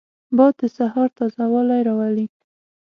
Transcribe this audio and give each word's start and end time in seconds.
باد 0.37 0.53
د 0.59 0.63
سهار 0.77 1.09
تازه 1.17 1.45
والی 1.51 1.81
راولي 1.87 2.25